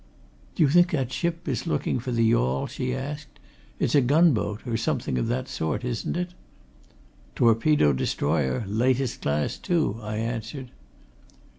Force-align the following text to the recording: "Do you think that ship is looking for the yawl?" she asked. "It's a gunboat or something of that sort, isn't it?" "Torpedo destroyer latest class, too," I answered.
"Do 0.55 0.63
you 0.63 0.69
think 0.69 0.89
that 0.93 1.11
ship 1.13 1.47
is 1.47 1.67
looking 1.67 1.99
for 1.99 2.11
the 2.11 2.23
yawl?" 2.23 2.65
she 2.65 2.91
asked. 2.95 3.39
"It's 3.77 3.93
a 3.93 4.01
gunboat 4.01 4.61
or 4.65 4.75
something 4.75 5.19
of 5.19 5.27
that 5.27 5.47
sort, 5.47 5.85
isn't 5.85 6.17
it?" 6.17 6.33
"Torpedo 7.35 7.93
destroyer 7.93 8.63
latest 8.65 9.21
class, 9.21 9.59
too," 9.59 9.99
I 10.01 10.15
answered. 10.17 10.71